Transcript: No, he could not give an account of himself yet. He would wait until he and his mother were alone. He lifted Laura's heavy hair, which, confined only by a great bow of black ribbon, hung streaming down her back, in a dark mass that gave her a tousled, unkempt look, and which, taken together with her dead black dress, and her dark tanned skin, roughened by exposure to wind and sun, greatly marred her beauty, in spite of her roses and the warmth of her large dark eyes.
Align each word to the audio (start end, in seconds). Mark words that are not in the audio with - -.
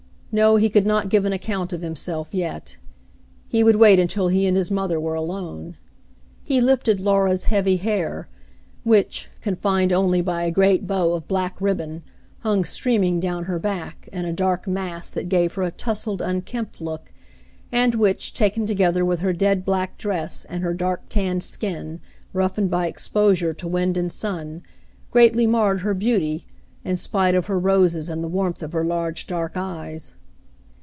No, 0.33 0.55
he 0.55 0.69
could 0.69 0.85
not 0.85 1.09
give 1.09 1.25
an 1.25 1.33
account 1.33 1.73
of 1.73 1.81
himself 1.81 2.33
yet. 2.33 2.77
He 3.49 3.65
would 3.65 3.75
wait 3.75 3.99
until 3.99 4.29
he 4.29 4.47
and 4.47 4.55
his 4.55 4.71
mother 4.71 4.97
were 4.97 5.13
alone. 5.13 5.75
He 6.41 6.61
lifted 6.61 7.01
Laura's 7.01 7.43
heavy 7.51 7.75
hair, 7.75 8.29
which, 8.85 9.29
confined 9.41 9.91
only 9.91 10.21
by 10.21 10.43
a 10.43 10.49
great 10.49 10.87
bow 10.87 11.11
of 11.15 11.27
black 11.27 11.59
ribbon, 11.59 12.03
hung 12.43 12.63
streaming 12.63 13.19
down 13.19 13.43
her 13.43 13.59
back, 13.59 14.07
in 14.13 14.23
a 14.23 14.31
dark 14.31 14.69
mass 14.69 15.09
that 15.09 15.27
gave 15.27 15.55
her 15.55 15.63
a 15.63 15.71
tousled, 15.71 16.21
unkempt 16.21 16.79
look, 16.79 17.11
and 17.69 17.95
which, 17.95 18.33
taken 18.33 18.65
together 18.65 19.03
with 19.03 19.19
her 19.19 19.33
dead 19.33 19.65
black 19.65 19.97
dress, 19.97 20.45
and 20.45 20.63
her 20.63 20.73
dark 20.73 21.09
tanned 21.09 21.43
skin, 21.43 21.99
roughened 22.31 22.71
by 22.71 22.87
exposure 22.87 23.53
to 23.53 23.67
wind 23.67 23.97
and 23.97 24.13
sun, 24.13 24.63
greatly 25.11 25.45
marred 25.45 25.81
her 25.81 25.93
beauty, 25.93 26.47
in 26.85 26.95
spite 26.95 27.35
of 27.35 27.47
her 27.47 27.59
roses 27.59 28.07
and 28.07 28.23
the 28.23 28.29
warmth 28.29 28.63
of 28.63 28.71
her 28.71 28.85
large 28.85 29.27
dark 29.27 29.57
eyes. 29.57 30.13